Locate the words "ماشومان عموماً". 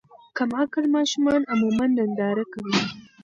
0.95-1.85